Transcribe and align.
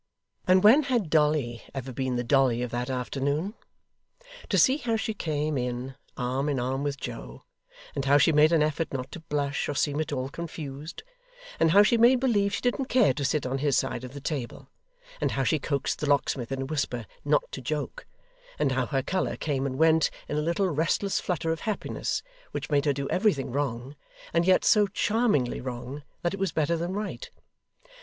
And 0.47 0.63
when 0.63 0.81
had 0.81 1.11
Dolly 1.11 1.61
ever 1.75 1.91
been 1.93 2.15
the 2.15 2.23
Dolly 2.23 2.63
of 2.63 2.71
that 2.71 2.89
afternoon? 2.89 3.53
To 4.49 4.57
see 4.57 4.77
how 4.77 4.95
she 4.95 5.13
came 5.13 5.59
in, 5.59 5.93
arm 6.17 6.49
in 6.49 6.59
arm 6.59 6.81
with 6.81 6.97
Joe; 6.99 7.43
and 7.93 8.05
how 8.05 8.17
she 8.17 8.31
made 8.31 8.51
an 8.51 8.63
effort 8.63 8.91
not 8.91 9.11
to 9.11 9.19
blush 9.19 9.69
or 9.69 9.75
seem 9.75 9.99
at 10.01 10.11
all 10.11 10.27
confused; 10.27 11.03
and 11.59 11.69
how 11.69 11.83
she 11.83 11.97
made 11.97 12.19
believe 12.19 12.51
she 12.55 12.61
didn't 12.61 12.87
care 12.87 13.13
to 13.13 13.23
sit 13.23 13.45
on 13.45 13.59
his 13.59 13.77
side 13.77 14.03
of 14.03 14.15
the 14.15 14.19
table; 14.21 14.69
and 15.21 15.33
how 15.33 15.43
she 15.43 15.59
coaxed 15.59 15.99
the 15.99 16.09
locksmith 16.09 16.51
in 16.51 16.63
a 16.63 16.65
whisper 16.65 17.05
not 17.23 17.43
to 17.51 17.61
joke; 17.61 18.07
and 18.57 18.71
how 18.71 18.87
her 18.87 19.03
colour 19.03 19.35
came 19.37 19.67
and 19.67 19.77
went 19.77 20.09
in 20.27 20.35
a 20.35 20.41
little 20.41 20.69
restless 20.69 21.19
flutter 21.19 21.51
of 21.51 21.59
happiness, 21.59 22.23
which 22.53 22.71
made 22.71 22.85
her 22.85 22.93
do 22.93 23.07
everything 23.09 23.51
wrong, 23.51 23.95
and 24.33 24.47
yet 24.47 24.65
so 24.65 24.87
charmingly 24.87 25.61
wrong 25.61 26.01
that 26.23 26.33
it 26.33 26.39
was 26.39 26.51
better 26.51 26.75
than 26.75 26.91
right! 26.91 27.29